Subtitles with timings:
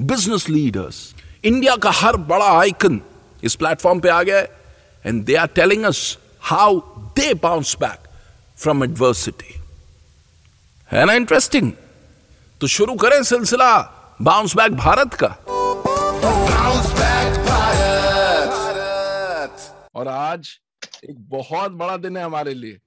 [0.00, 3.00] business leaders India का हर बड़ा आइकन
[3.44, 4.48] इस प्लेटफॉर्म पे आ गया है
[5.06, 6.78] and they are telling us how
[7.18, 8.08] they bounce back
[8.62, 9.54] from adversity
[10.90, 11.72] है ना इंटरेस्टिंग
[12.60, 13.70] तो शुरू करें सिलसिला
[14.22, 15.36] बाउंस बैक भारत का
[16.24, 18.60] Bounce back भारत.
[19.94, 20.48] और आज
[21.04, 22.78] एक बहुत बड़ा दिन है हमारे लिए।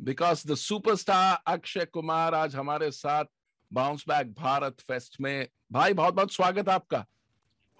[0.00, 3.24] Because the superstar Akshay Kumar आज हमारे साथ
[3.72, 6.98] बाउंस बैक भारत फेस्ट में। भाई बहुत बहुत स्वागत आपका।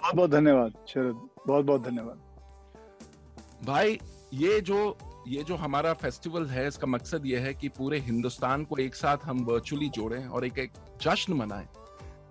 [0.01, 3.99] बहुत बहुत धन्यवाद शरद। बहुत बहुत धन्यवाद। भाई
[4.35, 8.77] ये जो ये जो हमारा फेस्टिवल है इसका मकसद ये है कि पूरे हिंदुस्तान को
[8.77, 10.73] एक साथ हम वर्चुअली जोड़ें और एक एक
[11.03, 11.67] जश्न मनाएँ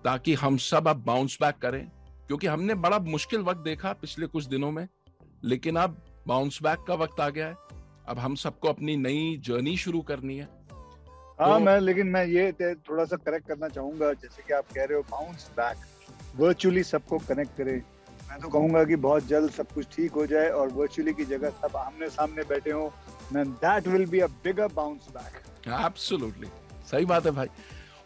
[0.04, 1.88] ताकि हम सब अब बाउंस बैक करें।
[2.26, 4.88] क्योंकि हमने बड़ा मुश्किल वक्त देखा पिछले कुछ दिनों में
[5.44, 7.54] लेकिन अब बाउंस बैक का वक्त आ गया है।
[8.08, 10.57] अब हम सबको अपनी नई जर्नी शुरू करनी है।
[11.40, 12.52] हाँ तो- मैं लेकिन मैं ये
[12.88, 15.84] थोड़ा सा करेक्ट करना चाहूँगा जैसे कि आप कह रहे हो बाउंस बैक
[16.36, 17.72] वर्चुअली सबको कनेक्ट करे।
[18.30, 21.50] मैं तो कहूँगा कि बहुत जल्द सब कुछ ठीक हो जाए और वर्चुअली की जगह
[21.62, 22.92] सब आमने सामने बैठे हो
[23.32, 25.40] man that will be a bigger bounce back
[25.86, 26.48] absolutely
[26.90, 27.46] सही बात है भाई।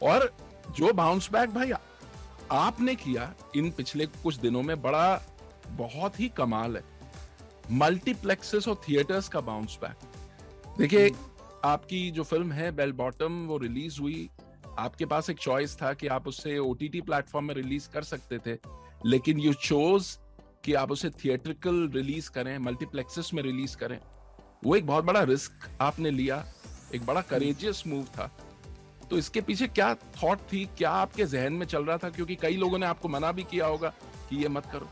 [0.03, 0.31] और
[0.77, 1.73] जो बाउंस बैक भाई
[2.53, 5.21] आपने किया इन पिछले कुछ दिनों में बड़ा
[5.77, 6.83] बहुत ही कमाल है।
[7.79, 11.09] मल्टीप्लेक्सेस और थिएटर्स का बाउंस बैक देखिए
[11.65, 14.28] आपकी जो फ़िल्म है बेल बॉटम वो रिलीज़ हुई।
[14.78, 18.59] आपके पास एक चॉइस था कि आप उसे ओटीटी प्लेटफॉर्म में रिलीज़ कर सकते थे,
[19.06, 20.17] लेकिन यू चोज
[20.65, 23.99] कि आप उसे थिएट्रिकल रिलीज़ करें मल्टीप्लेक्सेस में रिलीज़ करें।
[24.65, 26.45] वो एक बहुत बड़ा रिस्क आपने लिया,
[26.95, 28.31] एक बड़ा करेजियस मूव था।
[29.11, 32.11] तो इसके पीछे क्या थॉट थी, क्या आपके जहन में चल रहा था?
[32.11, 33.89] क्योंकि कई लोगों ने आपको मना भी किया होगा
[34.31, 34.89] कि ये मत करो।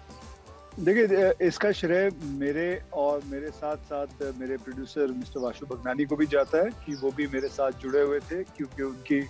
[0.81, 2.11] देखिए इसका श्रेय
[2.41, 6.95] मेरे और मेरे साथ साथ मेरे प्रोड्यूसर मिस्टर वाशु भगनानी को भी जाता है कि
[6.95, 9.21] वो भी मेरे साथ जुड़े हुए थे क्योंकि उनकी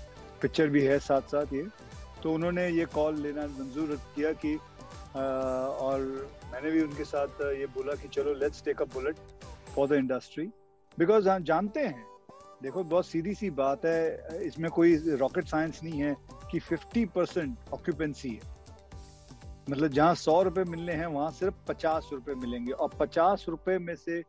[0.42, 1.62] पिक्चर भी है साथ साथ ये।
[2.22, 6.00] तो उन्होंने ये कॉल लेना मंजूर किया कि आ, और
[6.52, 9.16] मैंने भी उनके साथ ये बोला कि चलो let's take a bullet
[9.74, 10.46] for the industry
[10.98, 12.04] because हम जानते हैं।
[12.62, 16.14] देखो बहुत सीधी सी बात है इसमें कोई रॉकेट साइंस नहीं है
[16.50, 18.59] कि 50 परसेंट ऑक्यूपेंसी है।
[19.68, 23.94] मतलब जहाँ सौ रुपए मिलने हैं वहाँ सिर्फ़ पचास रुपए मिलेंगे। और पचास रुपए में
[23.94, 24.24] से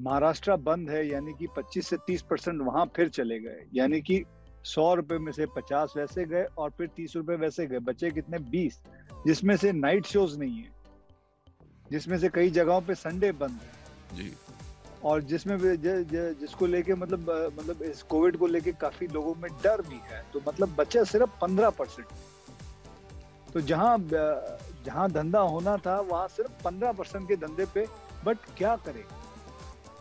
[0.00, 4.24] महाराष्ट्र बंद है यानी कि 25 से 30 परसेंट वहाँ फिर चले गए। यानी कि
[4.64, 8.38] सौ रुपए में से पचास वैसे गए और फिर तीस रुपए वैसे गए। बचे कितने?
[8.38, 8.80] बीस।
[9.26, 10.72] जिसमें से नाइट शोज़ नहीं है।
[11.90, 13.78] जिसमें से कई जगहों पे संडे बंद है।
[14.16, 14.32] जी।
[15.04, 17.20] और जिसमें ज, ज, जिसको लेके मतलब
[17.58, 21.30] मतलब इस कोविड को लेके काफ़ी लोगों में डर भी है। तो मतलब बचा सिर्फ़
[21.40, 22.08] पंद्रह परसेंट।
[23.58, 23.96] तो जहाँ
[24.86, 27.84] जहाँ धंधा होना था वहाँ सिर्फ़ पंद्रह परसेंट के धंधे पे
[28.24, 29.02] बट क्या करे?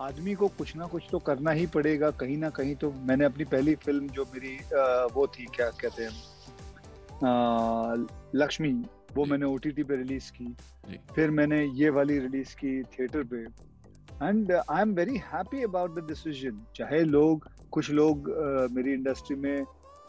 [0.02, 3.44] आदमी को कुछ ना कुछ तो करना ही पड़ेगा कहीं ना कहीं तो मैंने अपनी
[3.44, 6.12] पहली फ़िल्म जो मेरी अ, वो थी क्या कहते हैं
[8.36, 8.72] लक्ष्मी
[9.16, 10.54] वो। मैंने ओटीटी पे रिलीज़ की।
[11.16, 13.42] फिर मैंने ये वाली रिलीज़ की थिएटर पे।
[14.28, 19.36] And I am very happy about the decision चाहे लोग कुछ लोग uh, मेरी इंडस्ट्री
[19.38, 19.64] में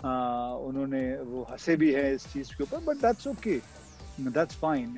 [0.04, 3.56] उन्होंने वो हंसे भी है इस चीज़ के ऊपर but that's okay
[4.21, 4.97] that's fine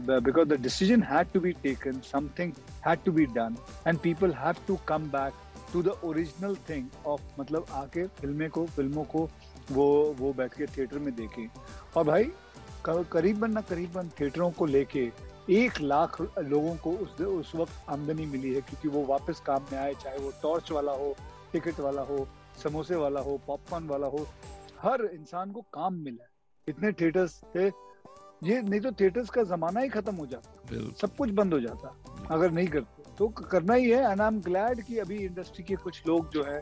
[0.00, 2.52] because the decision had to be taken something
[2.86, 3.56] had to be done
[3.88, 5.32] and people have to come back
[5.72, 9.28] to the original thing of मतलब आके फ़िल्में को, फ़िल्मों को
[9.72, 11.46] वो वो बैठ के थिएटर में देखें।
[11.96, 12.30] और भाई
[12.88, 15.10] करीबन ना करीबन थिएटरों को लेके
[15.50, 19.78] एक लाख लोगों को उस उस वक्त आमदनी मिली है, क्योंकि वो वापस काम में
[19.78, 21.14] आए, चाहे वो टॉर्च वाला हो
[21.52, 22.26] टिकट वाला हो
[22.62, 24.26] समोसे वाला हो पॉपकॉर्न वाला हो
[24.80, 26.30] हर इंसान को काम मिला है।
[26.68, 27.66] इतने थिएटर्स थे
[28.44, 32.26] ये नहीं तो थिएटर्स का जमाना ही खत्म हो जाता। सब कुछ बंद हो जाता
[32.30, 35.76] अगर नहीं करते। तो करना ही है एंड आई एम ग्लैड कि अभी इंडस्ट्री के
[35.84, 36.60] कुछ लोग जो है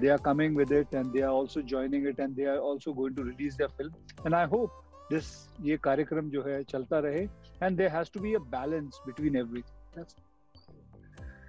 [0.00, 2.92] they are coming with it and they are also joining it and they are also
[2.92, 4.82] going to release their film and I hope
[5.12, 5.26] this
[5.62, 7.22] ये कार्यक्रम जो है चलता रहे
[7.62, 10.04] and there has to be a balance between everything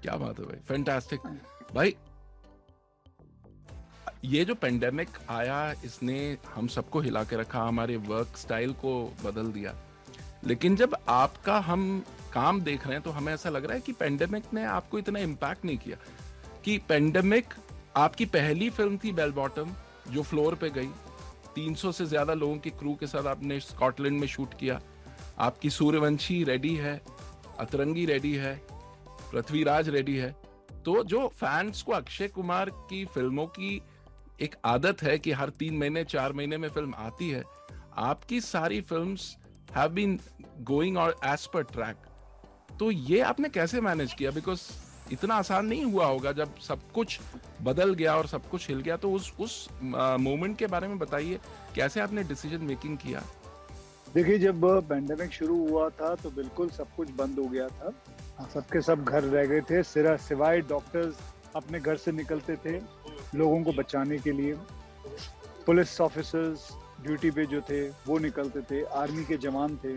[0.02, 1.20] क्या बात है भाई। फैंटास्टिक
[1.76, 1.96] भाई
[4.28, 8.92] ये जो पेंडेमिक आया, इसने हम सबको हिला के रखा, हमारे वर्क स्टाइल को
[9.24, 9.74] बदल दिया।
[10.46, 12.04] लेकिन जब आपका हम
[12.34, 15.20] काम देख रहे हैं तो हमें ऐसा लग रहा है कि पेंडेमिक ने आपको इतना
[15.20, 15.98] इम्पैक्ट नहीं किया।
[16.66, 17.54] कि पेंडेमिक
[17.98, 19.72] आपकी पहली फ़िल्म थी बेल बॉटम
[20.12, 20.90] जो फ्लोर पे गई।
[21.56, 24.80] 300 से ज़्यादा लोगों की क्रू के साथ आपने स्कॉटलैंड में शूट किया।
[25.40, 27.02] आपकी सूर्यवंशी रेडी है
[27.60, 28.56] अतरंगी रेडी है
[29.32, 30.36] पृथ्वीराज रेडी है।
[30.86, 33.82] तो जो फैंस को अक्षय कुमार की फ़िल्मों की
[34.40, 37.44] एक आदत है कि हर तीन महीने, चार महीने में फ़िल्म आती है।
[38.00, 39.36] आपकी सारी फिल्म्स
[39.76, 40.20] हैव बीन
[40.64, 42.06] गोइंग और एज पर ट्रैक
[42.80, 44.32] तो ये आपने कैसे मैनेज किया?
[44.32, 44.62] बिकॉज़
[45.12, 47.20] इतना आसान नहीं हुआ होगा जब सब कुछ
[47.64, 51.40] बदल गया और सब कुछ हिल गया। तो उस उस मोमेंट के बारे में बताइए,
[51.76, 53.24] कैसे आपने डिसीज़न मेकिंग किया?
[54.14, 57.94] देखिए, जब पेंडेमिक शुरू हुआ था तो बिल्कुल सब कुछ बंद हो गया था।
[58.54, 61.16] सबके सब घर रह गए थे। सिरा, सिवाय डॉक्टर्स
[61.56, 62.80] अपने घर से निकलते थे।
[63.36, 64.54] लोगों को बचाने के लिए
[65.66, 66.70] पुलिस ऑफिसर्स
[67.02, 69.94] ड्यूटी पे जो थे वो निकलते थे। आर्मी के जवान थे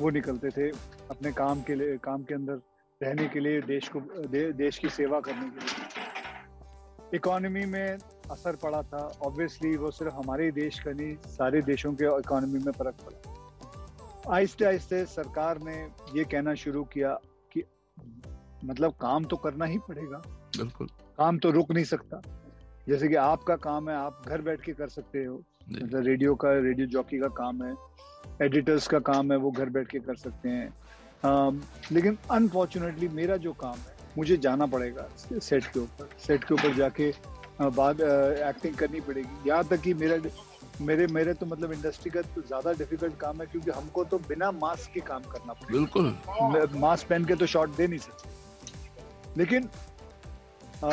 [0.00, 0.68] वो निकलते थे
[1.10, 2.60] अपने काम के लिए काम के अंदर
[3.00, 7.98] रहने के लिए देश को दे, देश की सेवा करने के लिए। इकोनॉमी में
[8.30, 12.72] असर पड़ा था। ऑब्वियसली वो सिर्फ़ हमारे देश का नहीं सारे देशों के इकोनॉमी में
[12.72, 15.76] फ़र्क पड़ा। आहिस्ते आहिस्ते सरकार ने
[16.14, 17.14] ये कहना शुरू किया
[17.52, 17.64] कि
[18.64, 20.22] मतलब काम तो करना ही पड़ेगा।
[20.58, 20.86] बिल्कुल।
[21.18, 22.22] काम तो रुक नहीं सकता।
[22.88, 25.34] जैसे कि आपका काम है आप घर बैठ के कर सकते हो।
[25.72, 27.74] मतलब रेडियो का रेडियो जॉकी का काम है
[28.42, 30.68] एडिटर्स का काम है वो घर बैठ के कर सकते हैं।
[31.24, 31.50] आ,
[31.92, 36.74] लेकिन अनफॉर्चुनेटली मेरा जो काम है मुझे जाना पड़ेगा सेट के ऊपर। सेट के ऊपर
[36.76, 37.12] जाके
[37.60, 40.18] बाद एक्टिंग करनी पड़ेगी। यहाँ तक कि मेरा
[40.80, 44.50] मेरे मेरे तो मतलब इंडस्ट्री का तो ज़्यादा डिफ़िकल्ट काम है क्योंकि हमको तो बिना
[44.52, 49.68] मास्क के काम करना पड़ेगा। बिल्कुल। मास्क पहन के तो शॉट दे नहीं सकते। लेकिन
[50.84, 50.90] आ,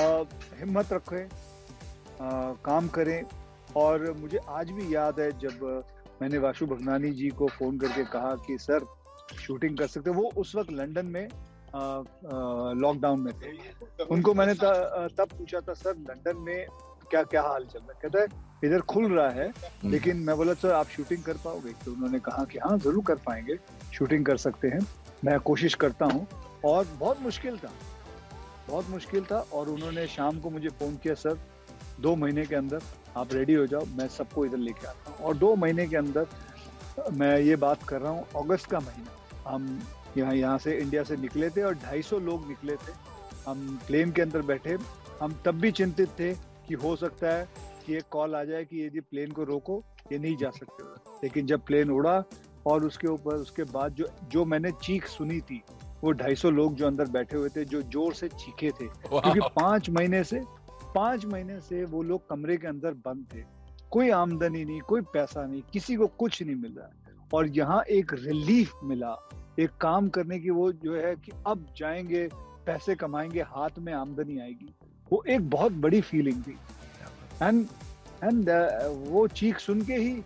[0.59, 1.27] हिम्मत रखें
[2.21, 3.23] काम करें।
[3.77, 5.83] और मुझे आज भी याद है जब
[6.21, 8.85] मैंने वाशु भगनानी जी को फ़ोन करके कहा कि सर
[9.37, 11.27] शूटिंग कर सकते वो उस वक्त लंदन में
[12.81, 13.51] लॉकडाउन में थे।
[14.05, 14.63] उनको मैंने त,
[15.17, 16.65] तब पूछा था सर लंदन में
[17.09, 17.99] क्या क्या हाल चल रहा है?
[18.01, 21.71] कहता है इधर खुल रहा है हम्म। लेकिन मैं बोला सर आप शूटिंग कर पाओगे?
[21.85, 23.57] तो उन्होंने कहा कि हाँ ज़रूर कर पाएँगे।
[23.93, 24.79] शूटिंग कर सकते हैं।
[25.25, 26.27] मैं कोशिश करता हूँ।
[26.65, 27.71] और बहुत मुश्किल था।
[28.69, 31.37] बहुत मुश्किल था। और उन्होंने शाम को मुझे फ़ोन किया सर
[32.01, 32.81] दो महीने के अंदर
[33.17, 36.27] आप रेडी हो जाओ मैं सबको इधर लेके आता हूँ। और दो महीने के अंदर
[37.13, 39.79] मैं ये बात कर रहा हूँ अगस्त का महीना। हम
[40.17, 42.93] यहाँ यहाँ से इंडिया से निकले थे और 250 लोग निकले थे।
[43.45, 44.77] हम प्लेन के अंदर बैठे।
[45.21, 46.33] हम तब भी चिंतित थे
[46.67, 47.47] कि हो सकता है
[47.85, 50.83] कि एक कॉल आ जाए कि ये जी प्लेन को रोको ये नहीं जा सकते।
[51.23, 52.23] लेकिन जब प्लेन उड़ा
[52.67, 55.61] और उसके ऊपर उसके बाद जो जो मैंने चीख सुनी थी
[56.03, 59.89] वो 250 लोग जो अंदर बैठे हुए थे जो ज़ोर से चीखे थे। क्योंकि पाँच
[59.89, 60.39] महीने से
[60.95, 63.43] पाँच महीने से वो लोग कमरे के अंदर बंद थे।
[63.91, 66.89] कोई आमदनी नहीं कोई पैसा नहीं किसी को कुछ नहीं मिल रहा
[67.33, 69.15] और यहाँ एक रिलीफ मिला
[69.59, 72.27] एक काम करने की वो जो है कि अब जाएँगे
[72.65, 74.73] पैसे कमाएँगे हाथ में आमदनी आएगी।
[75.11, 76.57] वो एक बहुत बड़ी फीलिंग थी।
[77.43, 77.67] एंड
[78.23, 80.21] एंड uh, वो चीख सुन के ही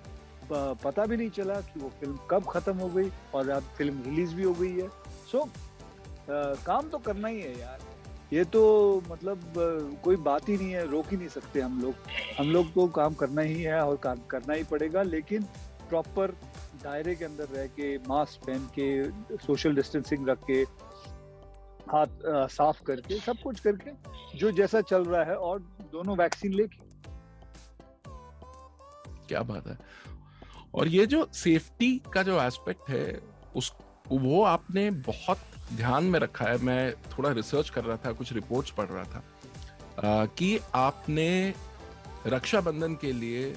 [0.51, 4.35] पता भी नहीं चला कि वो फ़िल्म कब खत्म हो गई और अब फ़िल्म रिलीज़
[4.35, 4.87] भी हो गई है।
[5.31, 7.79] सो so, uh, काम तो करना ही है यार।
[8.31, 8.61] ये तो
[9.09, 9.53] मतलब
[10.03, 11.95] कोई बात ही नहीं है, रोक ही नहीं सकते हम लोग।
[12.37, 15.43] हम लोग को काम करना ही है और काम करना ही पड़ेगा, लेकिन
[15.89, 16.31] प्रॉपर
[16.83, 20.61] दायरे के अंदर रह के मास्क पहन के सोशल डिस्टेंसिंग रख के,
[21.91, 23.91] हाथ साफ़ करके, सब कुछ करके,
[24.37, 25.59] जो जैसा चल रहा है और
[25.91, 26.81] दोनों वैक्सीन लेके।
[29.27, 29.77] क्या बात है।
[30.75, 33.21] और ये जो सेफ्टी का जो एस्पेक्ट है,
[33.55, 33.73] उस,
[34.07, 35.37] वो आपने बहुत
[35.73, 39.23] ध्यान में रखा है मैं थोड़ा रिसर्च कर रहा था कुछ रिपोर्ट्स पढ़ रहा था
[40.03, 41.53] आ, कि आपने
[42.27, 43.55] रक्षाबंधन के लिए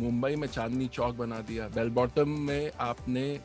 [0.00, 3.40] मुंबई में चांदनी चौक बना दिया बेल बॉटम में आपने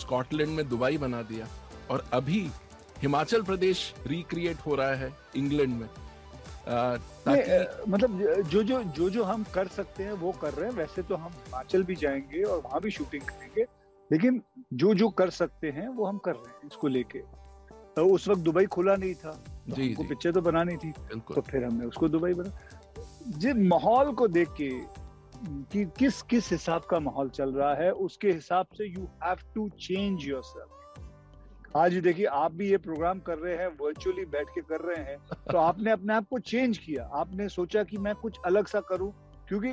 [0.00, 1.46] स्कॉटलैंड में दुबई बना दिया
[1.90, 2.50] और अभी
[2.98, 9.24] हिमाचल प्रदेश रिक्रिएट हो रहा है इंग्लैंड में। आ, ताकि मतलब जो जो जो जो
[9.24, 12.58] हम कर सकते हैं वो कर रहे हैं वैसे तो हम हिमाचल भी जाएँगे और
[12.58, 13.62] वहाँ भी शूटिंग करेंगे
[14.12, 14.42] लेकिन
[14.72, 17.43] जो जो कर सकते हैं वो हम कर रहे हैं इसको लेके।
[17.96, 21.40] तो उस वक्त दुबई खुला नहीं था। तो जी, हमको पिक्चर तो बनानी थी। तो
[21.40, 22.58] फिर हमने उसको दुबई बना।
[23.38, 24.70] जिस माहौल को देख के
[25.72, 29.68] कि किस किस हिसाब का माहौल चल रहा है उसके हिसाब से you have to
[29.68, 34.80] change yourself आज देखिए आप भी ये प्रोग्राम कर रहे हैं वर्चुअली बैठ के कर
[34.80, 35.16] रहे हैं
[35.50, 39.12] तो आपने अपने आप को चेंज किया। आपने सोचा कि मैं कुछ अलग सा करूँ
[39.48, 39.72] क्योंकि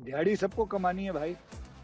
[0.00, 1.36] दिहाड़ी सबको कमानी है भाई।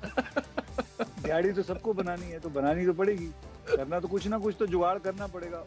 [1.23, 3.31] दिहाड़ी तो सबको बनानी है तो बनानी तो पड़ेगी।
[3.69, 5.65] करना तो कुछ ना कुछ तो जुगाड़ करना पड़ेगा।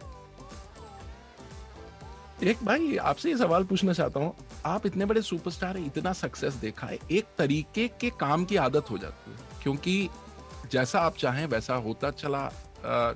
[2.44, 4.34] एक भाई, आपसे ये सवाल पूछना चाहता हूँ,
[4.66, 8.90] आप इतने बड़े सुपरस्टार है, इतना सक्सेस देखा है, एक तरीके के काम की आदत
[8.92, 10.10] हो जाती है, क्योंकि
[10.72, 12.50] जैसा आप चाहें, वैसा होता चला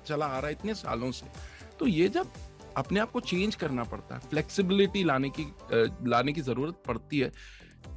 [0.08, 1.25] चला आ रहा है इतने सालों से।
[1.80, 2.34] तो ये जब
[2.78, 5.46] अपने आप को चेंज करना पड़ता है फ्लेक्सिबिलिटी लाने की
[6.10, 7.32] लाने की ज़रूरत पड़ती है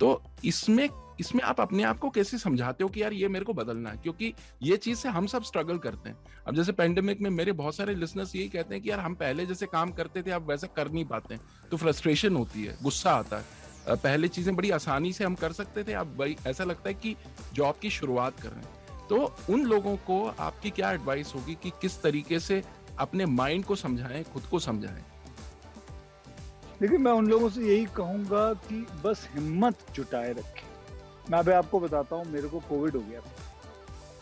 [0.00, 0.88] तो इसमें
[1.20, 3.96] इसमें आप अपने आप को कैसे समझाते हो कि यार ये मेरे को बदलना है?
[3.96, 4.32] क्योंकि
[4.62, 7.94] ये चीज़ से हम सब स्ट्रगल करते हैं। अब जैसे पेंडेमिक में मेरे बहुत सारे
[7.94, 10.90] लिसनर्स यही कहते हैं कि यार हम पहले जैसे काम करते थे, अब वैसा कर
[10.90, 13.44] नहीं पाते हैं। तो फ्रस्ट्रेशन होती है, गुस्सा आता है।
[13.88, 17.16] पहले चीज़ें बड़ी आसानी से हम कर सकते थे, अब ऐसा लगता है कि
[17.54, 21.70] जॉब की शुरुआत कर रहे हैं। तो उन लोगों को आपकी क्या एडवाइस होगी कि
[21.70, 22.62] किस तरीके से
[22.98, 25.04] अपने माइंड को समझाएँ, खुद को समझाएँ?
[26.80, 30.65] देखिए, मैं उन लोगों से यही कहूँगा कि बस हिम्मत जुटाए रखें।
[31.30, 33.20] मैं अभी आपको बताता हूँ, मेरे को कोविड हो गया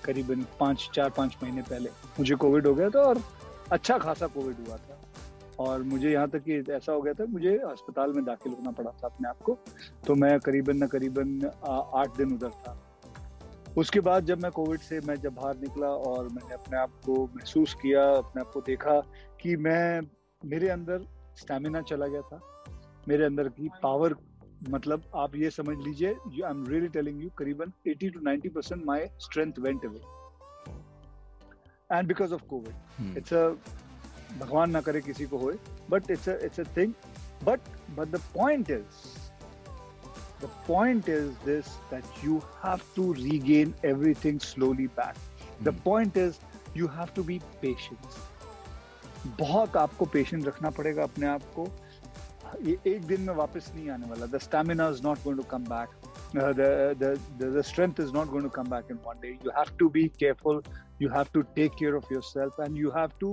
[0.05, 3.23] करीबन पाँच, चार, पाँच महीने पहले। मुझे कोविड हो गया था और
[3.73, 4.99] अच्छा खासा कोविड हुआ था।
[5.59, 8.91] और मुझे यहाँ तक कि ऐसा हो गया था, मुझे अस्पताल में दाखिल होना पड़ा
[8.91, 9.59] था अपने आप को।
[10.07, 11.51] तो मैं करीबन न करीबन
[11.95, 12.79] आठ दिन उधर था।
[13.79, 17.25] उसके बाद जब मैं कोविड से मैं जब बाहर निकला और मैंने अपने आप को
[17.37, 19.01] महसूस किया, अपने आप को देखा
[19.41, 20.01] कि मैं,
[20.45, 21.07] मेरे अंदर
[21.37, 22.41] स्टेमिना चला गया था।
[23.09, 24.15] मेरे अंदर की पावर
[24.71, 28.85] मतलब आप ये समझ लीजिए I am really telling you करीबन 80 to 90 percent
[28.87, 30.01] my strength went away
[31.91, 33.49] and because of Covid it's a
[34.39, 35.59] भगवान ना करे किसी को होए
[35.91, 36.93] but it's it's a thing
[37.45, 39.23] but but the point is
[40.41, 45.17] the point is this that you have to regain everything slowly back.
[45.17, 45.65] Mm.
[45.69, 46.41] the point is
[46.75, 48.19] you have to be patient.
[49.41, 51.65] बहुत आपको patient रखना पड़ेगा अपने आप को
[52.63, 55.65] ये एक दिन में वापस नहीं आने वाला। The stamina is not going to come
[55.65, 55.89] back
[56.35, 59.39] the strength is not going to come back in one day.
[59.45, 60.57] You have to be careful.
[60.99, 63.29] You have to take care of yourself and you have to,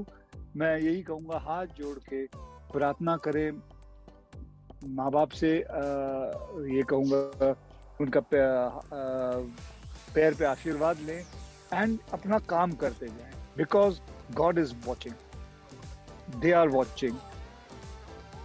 [0.57, 2.25] मैं यही कहूँगा, हाथ जोड़ के
[2.73, 3.49] प्रार्थना करें।
[4.97, 5.51] माँ बाप से
[6.75, 7.49] ये कहूँगा,
[8.01, 8.21] उनका
[10.13, 11.19] पैर पे आशीर्वाद लें
[11.73, 13.99] एंड अपना काम करते जाएँ। Because
[14.35, 15.15] God is watching
[16.41, 17.15] they are watching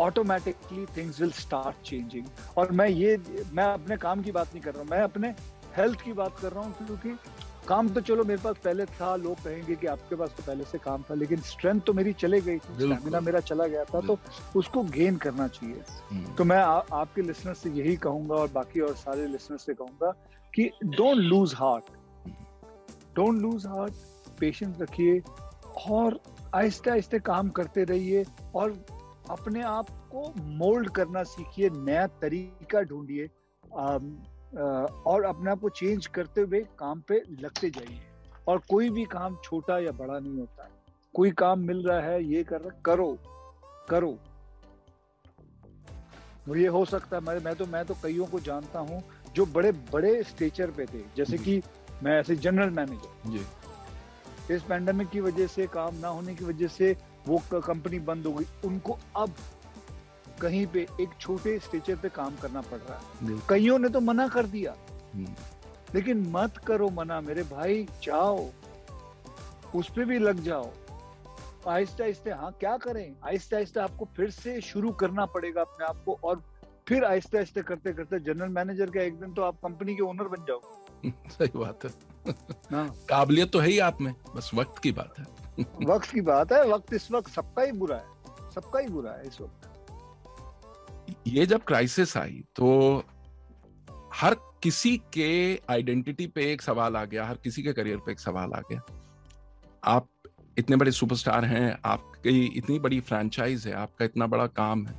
[0.00, 2.26] automatically things will start changing
[2.58, 3.16] और मैं ये
[3.52, 5.34] मैं अपने काम की बात नहीं कर रहा हूँ मैं अपने
[5.76, 7.16] हेल्थ की बात कर रहा हूँ क्योंकि
[7.68, 10.78] काम तो चलो मेरे पास पहले था लोग कहेंगे कि आपके पास तो पहले से
[10.78, 14.18] काम था लेकिन स्ट्रेंथ तो मेरी चले गई थी स्टेमिना मेरा चला गया था तो
[14.56, 18.80] उसको गेन करना चाहिए। हम्म। तो मैं आ, आपके लिसनर से यही कहूँगा और बाकी
[18.80, 20.10] और सारे लिसनर से कहूँगा
[20.54, 21.90] कि don't lose heart
[23.16, 23.92] don't lose heart
[24.40, 25.20] patience रखिए
[25.90, 26.20] और
[26.54, 28.24] आहिस्ते आहिस्ते काम करते रहिए
[28.54, 28.70] और
[29.30, 33.26] अपने आप को मोल्ड करना सीखिए नया तरीका ढूंढिए
[33.74, 38.00] और अपने आप को चेंज करते हुए काम पे लगते जाइए।
[38.48, 40.70] और कोई भी काम छोटा या बड़ा नहीं होता। है
[41.14, 43.16] कोई काम मिल रहा है ये कर रहा करो
[43.90, 44.16] करो।
[46.56, 49.02] ये हो सकता है मैं मैं तो मैं तो कईयों को जानता हूँ
[49.34, 51.60] जो बड़े बड़े स्टेचर पे थे। जैसे कि
[52.02, 56.68] मैं ऐसे जनरल मैनेजर जी। इस पैंडमिक की वजह से काम ना होने की वजह
[56.68, 56.96] से
[57.28, 59.34] वो कंपनी बंद हो गई। उनको अब
[60.40, 64.28] कहीं पे एक छोटे स्टेचर पे काम करना पड़ रहा है। कईयों ने तो मना
[64.28, 64.74] कर दिया।
[65.14, 65.34] हम्म।
[65.94, 68.50] लेकिन मत करो मना मेरे भाई जाओ।
[69.74, 70.70] उस पे भी लग जाओ।
[71.68, 73.16] आहिस्ते आहिस्ते हाँ क्या करें?
[73.24, 76.42] आहिस्ते आहिस्ते आपको फिर से शुरू करना पड़ेगा अपने आप को और
[76.88, 80.28] फिर आहिस्ते आहिस्ते करते करते जनरल मैनेजर का एक दिन तो आप कंपनी के ओनर
[80.28, 80.60] बन जाओ
[81.30, 85.24] सही बात हाँ। काबिलियत तो है ही आप में बस वक्त की बात है।
[85.86, 89.26] वक्त की बात है वक्त इस वक्त सबका ही बुरा है सबका ही बुरा है
[89.26, 89.68] इस वक्त।
[91.26, 93.04] ये जब क्राइसिस आई तो
[94.14, 95.30] हर किसी के
[95.70, 98.80] आइडेंटिटी पे एक सवाल आ गया हर किसी के करियर पे एक सवाल आ गया।
[99.84, 100.08] आप
[100.56, 104.94] इतने बड़े सुपरस्टार हैं आपकी इतनी बड़ी फ्रेंचाइज है आपका इतना बड़ा काम है।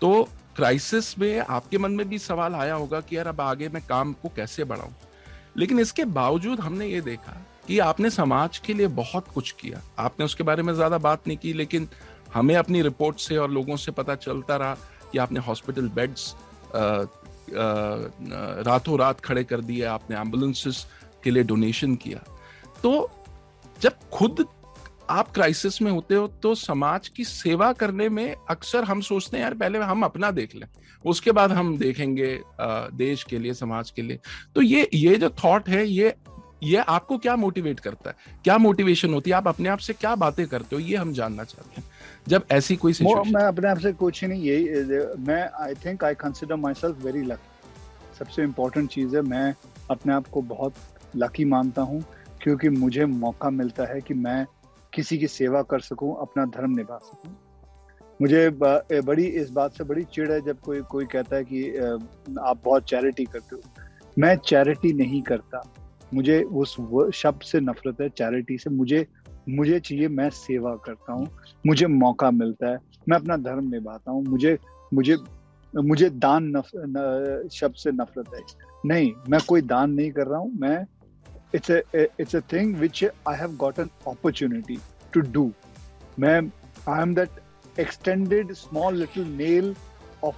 [0.00, 0.22] तो
[0.56, 4.12] क्राइसिस में आपके मन में भी सवाल आया होगा कि यार अब आगे मैं काम
[4.12, 4.92] को कैसे बढ़ाऊं?
[5.56, 10.24] लेकिन इसके बावजूद हमने ये देखा कि आपने समाज के लिए बहुत कुछ किया। आपने
[10.24, 11.88] उसके बारे में ज़्यादा बात नहीं की, लेकिन
[12.34, 14.74] हमें अपनी रिपोर्ट से और लोगों से पता चलता रहा
[15.12, 16.34] कि आपने हॉस्पिटल बेड्स
[18.66, 20.86] रातों रात खड़े कर दिए, आपने एम्बुलेंसेस
[21.24, 22.24] के लिए डोनेशन किया।
[22.82, 23.10] तो
[23.76, 24.46] जब खुद
[25.10, 29.44] आप क्राइसिस में होते हो तो समाज की सेवा करने में अक्सर हम सोचते हैं
[29.44, 30.66] यार पहले हम अपना देख लें
[31.04, 32.38] उसके बाद हम देखेंगे
[32.96, 34.18] देश के लिए समाज के लिए।
[34.54, 36.14] तो ये ये जो थॉट है ये
[36.62, 38.16] ये आपको क्या मोटिवेट करता है?
[38.44, 39.36] क्या मोटिवेशन होती है?
[39.36, 40.80] आप अपने आप से क्या बातें करते हो?
[40.82, 41.88] ये हम जानना चाहते हैं।
[42.28, 44.64] जब ऐसी कोई सिचुएशन मैं अपने आप से कुछ नहीं यही
[45.26, 49.54] मैं I think I consider myself very lucky सबसे इम्पोर्टेंट चीज़ है मैं
[49.90, 50.74] अपने आप को बहुत
[51.16, 52.04] लकी मानता हूँ
[52.42, 54.44] क्योंकि मुझे मौका मिलता है कि मैं
[54.94, 57.36] किसी की सेवा कर सकूँ अपना धर्म निभा सकूँ।
[58.20, 61.68] मुझे बड़ी इस बात से बड़ी चिड़ है जब कोई कोई कहता है कि
[62.40, 63.62] आप बहुत चैरिटी करते हो।
[64.18, 65.62] मैं चैरिटी नहीं करता।
[66.14, 66.76] मुझे उस
[67.14, 69.06] शब्द से नफरत है चैरिटी से। मुझे
[69.48, 71.28] मुझे चाहिए मैं सेवा करता हूँ।
[71.66, 74.58] मुझे मौका मिलता है। मैं अपना धर्म निभाता हूँ। मुझे
[74.94, 75.16] मुझे
[75.72, 76.66] मुझे दान नफ,
[77.52, 78.40] शब्द से नफरत है।
[78.86, 80.84] नहीं मैं कोई दान नहीं कर रहा हूँ। मैं
[81.54, 81.70] it's
[82.20, 84.78] it's a thing which I have got an opportunity
[85.14, 85.50] to do
[86.18, 86.38] मैं
[86.88, 89.74] I am that extended small little nail
[90.24, 90.36] of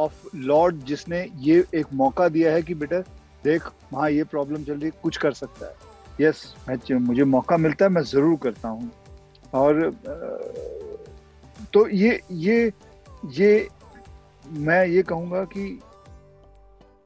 [0.00, 3.00] of Lord जिसने ये एक मौका दिया है कि बेटा
[3.44, 5.74] देख, वहाँ ये प्रॉब्लम चल रही है, कुछ कर सकता है।
[6.20, 8.90] यस मैं मुझे मौका मिलता है, मैं ज़रूर करता हूँ।
[9.54, 9.90] और
[11.72, 12.72] तो ये ये
[13.32, 13.68] ये
[14.46, 15.66] मैं ये कहूँगा कि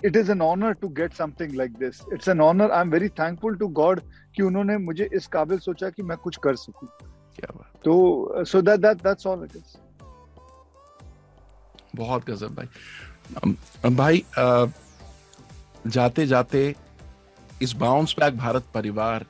[0.05, 3.09] it is an honour to get something like this it's an honour I am very
[3.21, 4.01] thankful to God
[4.37, 6.89] कि उन्होंने मुझे इस काबिल सोचा कि मैं कुछ कर सकूँ।
[7.37, 9.77] क्या बात। तो so that that that's all it is
[11.97, 14.67] बहुत गजब भाई। भाई अ,
[15.87, 16.75] जाते जाते
[17.63, 19.27] इस बाउंस बैक भारत परिवार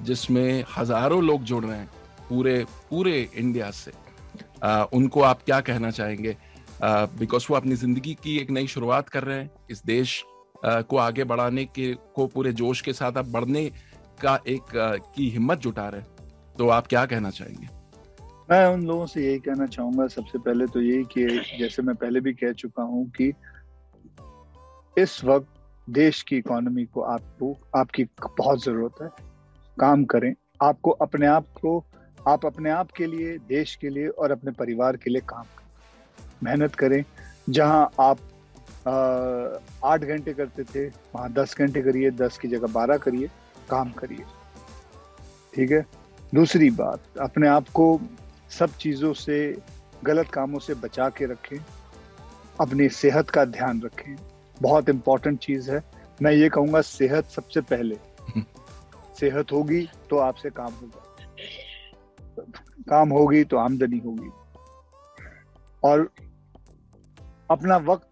[0.00, 1.90] जिसमें हज़ारों लोग जुड़ रहे हैं
[2.28, 3.92] पूरे पूरे इंडिया से
[4.62, 6.36] अ, उनको आप क्या कहना चाहेंगे?
[6.82, 10.22] बिकॉज़ वो अपनी ज़िंदगी की एक नई शुरुआत कर रहे हैं। इस देश
[10.64, 13.64] अ, को आगे बढ़ाने के को पूरे जोश के साथ आप बढ़ने
[14.22, 17.68] का एक अ, की हिम्मत जुटा रहे हैं। तो आप क्या कहना चाहेंगे?
[18.50, 22.20] मैं उन लोगों से यही कहना चाहूँगा सबसे पहले तो यही कि जैसे मैं पहले
[22.20, 23.32] भी कह चुका हूँ कि
[24.98, 25.46] इस वक्त
[25.90, 29.08] देश की इकोनॉमी को आपको आपकी बहुत ज़रूरत है।
[29.80, 31.78] काम करें। आपको अपने आप को
[32.28, 35.65] आप अपने आप के लिए देश के लिए और अपने परिवार के लिए काम करें।
[36.42, 37.04] मेहनत करें
[37.50, 38.18] जहाँ आप
[39.84, 43.30] आठ घंटे करते थे वहाँ दस घंटे करिए दस की जगह बारह करिए
[43.70, 44.24] काम करिए।
[45.54, 45.86] ठीक है?
[46.34, 48.00] दूसरी बात अपने आप को
[48.50, 49.58] सब चीज़ों से
[50.04, 51.58] गलत कामों से बचा के रखें
[52.60, 54.16] अपनी सेहत का ध्यान रखें।
[54.62, 55.84] बहुत इंपॉर्टेंट चीज़ है।
[56.22, 57.96] मैं ये कहूँगा सेहत सबसे पहले।
[59.20, 61.02] सेहत होगी तो आपसे काम होगा।
[62.88, 64.30] काम होगी तो आमदनी होगी।
[65.84, 66.10] और
[67.50, 68.08] अपना वक्त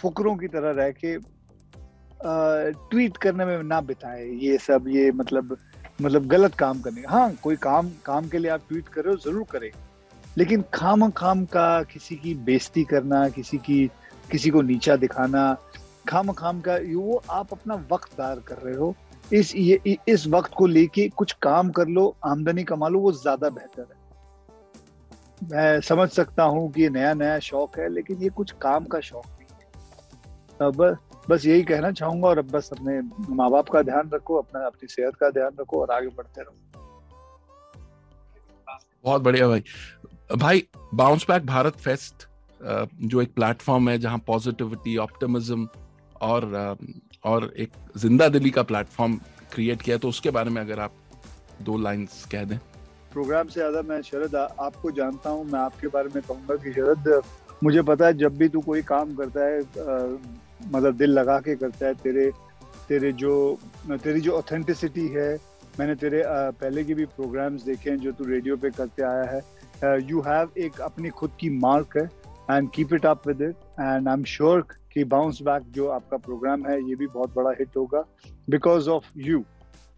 [0.00, 1.16] फुकरों की तरह रह के
[2.90, 5.56] ट्वीट करने में ना बिताए, ये सब, ये मतलब
[6.02, 9.18] मतलब गलत काम करने हाँ कोई काम काम के लिए आप ट्वीट कर रहे हो,
[9.20, 9.70] ज़रूर करें।
[10.38, 13.86] लेकिन खाम खाम का किसी की बेइज्जती करना, किसी की,
[14.30, 15.56] किसी को नीचा दिखाना
[16.08, 18.94] खाम खाम का, ये वो आप अपना वक्त दार कर रहे हो।
[19.32, 23.48] इस, ये, इस वक्त को लेके कुछ काम कर लो, आमदनी कमा लो, वो ज़्यादा
[23.50, 24.00] बेहतर है।
[25.42, 29.26] मैं समझ सकता हूँ कि नया नया शौक है, लेकिन ये कुछ काम का शौक
[29.28, 33.00] नहीं है। अब बस यही कहना चाहूँगा और अब बस अपने
[33.34, 36.56] माँ बाप का ध्यान रखो, अपना, अपनी सेहत का ध्यान रखो और आगे बढ़ते रहो।
[39.04, 39.64] बहुत बढ़िया भाई।
[40.30, 42.26] भाई बाउंस बैक भारत फेस्ट
[42.60, 45.68] जो एक प्लेटफॉर्म है जहाँ पॉजिटिविटी ऑप्टिमिज्म
[46.22, 46.76] और
[47.24, 49.16] और एक ज़िंदा दिली का प्लेटफॉर्म
[49.52, 50.92] क्रिएट किया तो उसके बारे में अगर आप
[51.62, 52.58] दो लाइंस कह दें।
[53.12, 57.22] प्रोग्राम से ज़्यादा मैं शरद, आपको जानता हूँ, मैं आपके बारे में कहूँगा कि शरद,
[57.64, 59.60] मुझे पता है जब भी तू कोई काम करता है
[60.72, 62.30] मतलब दिल लगा के करता है, तेरे
[62.88, 63.58] तेरे जो,
[63.92, 65.30] तेरी जो ऑथेंटिसिटी है,
[65.78, 70.00] मैंने तेरे पहले के भी प्रोग्राम्स देखे हैं जो तू रेडियो पे करते आया है
[70.08, 72.04] यू हैव एक अपनी खुद की मार्क है
[72.50, 76.16] and keep it up with it and I am sure कि बाउंस बैक जो आपका
[76.18, 78.04] प्रोग्राम है, ये भी बहुत बड़ा हिट होगा
[78.50, 79.42] because of you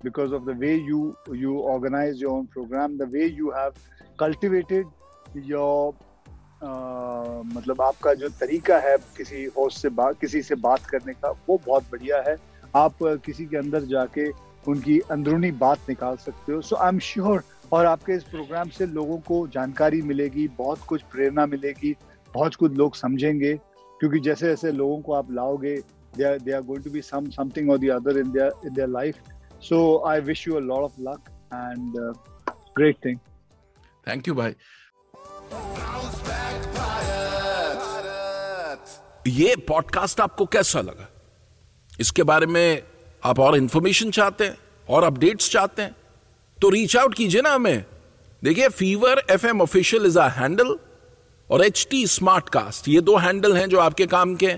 [0.03, 3.75] because of the way you you organize your own program the way you have
[4.19, 4.87] cultivated
[5.35, 5.95] your
[6.63, 11.31] uh, मतलब आपका जो तरीका है किसी होस्ट से बात किसी से बात करने का
[11.49, 12.37] वो बहुत बढ़िया है
[12.77, 14.31] आप uh, किसी के अंदर जाके
[14.69, 18.87] उनकी अंदरूनी बात निकाल सकते हो सो आई एम श्योर और आपके इस प्रोग्राम से
[18.87, 21.97] लोगों को जानकारी मिलेगी बहुत कुछ प्रेरणा मिलेगी
[22.35, 23.55] बहुत कुछ लोग समझेंगे
[24.01, 25.77] क्योंकि जैसे जैसे लोगों को आप लाओगे
[26.17, 29.17] are going to be some something or the other in their in their life
[29.61, 32.13] so i wish you a lot of luck and uh,
[32.77, 33.19] great thing.
[34.09, 34.55] Thank you भाई
[35.53, 37.83] Bounce back भारत
[39.27, 41.09] ये पॉडकास्ट आपको कैसा लगा?
[42.01, 42.83] इसके बारे में
[43.25, 45.97] आप और इंफॉर्मेशन चाहते हैं और अपडेट्स चाहते हैं
[46.61, 47.85] तो रीच आउट कीजिए ना हमें।
[48.45, 50.79] देखिए Fever F M official is a handle
[51.51, 54.57] और एच टी स्मार्ट कास्ट ये दो हैंडल हैं जो आपके काम के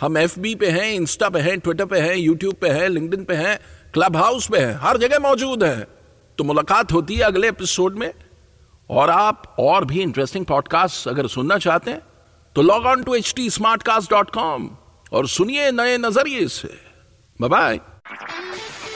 [0.00, 3.24] हम एफ़ बी पे हैं इंस्टा पे हैं ट्विटर पे हैं यूट्यूब पे हैं लिंक्डइन
[3.24, 3.58] पे हैं
[3.94, 5.86] क्लब हाउस में है हर जगह मौजूद है।
[6.38, 8.12] तो मुलाकात होती है अगले एपिसोड में।
[8.90, 12.02] और आप और भी इंटरेस्टिंग पॉडकास्ट अगर सुनना चाहते हैं
[12.56, 14.70] तो log on to H T smart cast dot com
[15.12, 16.74] और सुनिए नए नज़रिए से।
[17.40, 17.80] बाय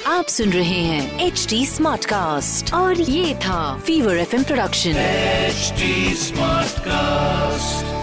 [0.06, 5.72] आप सुन रहे हैं एच टी स्मार्ट कास्ट और ये था Fever F production H
[6.18, 7.95] smart Smartcast.